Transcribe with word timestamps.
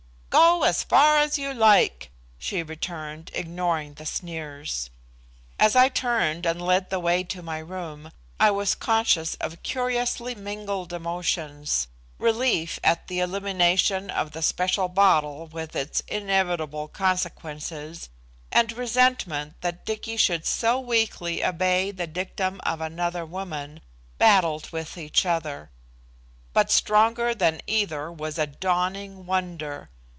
"Go 0.31 0.63
as 0.63 0.81
far 0.83 1.17
as 1.17 1.37
you 1.37 1.53
like," 1.53 2.09
she 2.37 2.63
returned, 2.63 3.31
ignoring 3.33 3.95
the 3.95 4.05
sneers. 4.05 4.89
As 5.59 5.75
I 5.75 5.89
turned 5.89 6.45
and 6.45 6.61
led 6.61 6.89
the 6.89 7.01
way 7.01 7.25
to 7.25 7.41
my 7.41 7.57
room, 7.57 8.11
I 8.39 8.49
was 8.51 8.73
conscious 8.75 9.35
of 9.35 9.61
curiously 9.63 10.33
mingled 10.33 10.93
emotions. 10.93 11.89
Relief 12.17 12.79
at 12.81 13.07
the 13.07 13.19
elimination 13.19 14.09
of 14.09 14.31
the 14.31 14.41
special 14.41 14.87
bottle 14.87 15.47
with 15.47 15.75
its 15.75 15.99
inevitable 16.07 16.87
consequences 16.87 18.07
and 18.53 18.71
resentment 18.71 19.59
that 19.59 19.85
Dicky 19.85 20.15
should 20.15 20.45
so 20.45 20.79
weakly 20.79 21.43
obey 21.43 21.91
the 21.91 22.07
dictum 22.07 22.61
of 22.63 22.79
another 22.79 23.25
woman, 23.25 23.81
battled 24.17 24.69
with 24.71 24.97
each 24.97 25.25
other. 25.25 25.71
But 26.53 26.71
stronger 26.71 27.35
than 27.35 27.59
either 27.67 28.09
was 28.09 28.37
a 28.37 28.47
dawning 28.47 29.25
wonder. 29.25 29.89